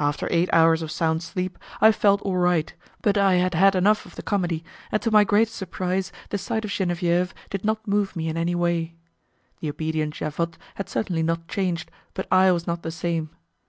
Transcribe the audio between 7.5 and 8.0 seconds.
not